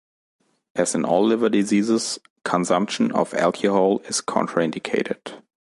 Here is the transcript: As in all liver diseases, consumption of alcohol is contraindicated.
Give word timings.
As 0.73 0.95
in 0.95 1.05
all 1.05 1.23
liver 1.23 1.47
diseases, 1.47 2.17
consumption 2.43 3.11
of 3.11 3.35
alcohol 3.35 3.99
is 4.07 4.19
contraindicated. 4.19 5.43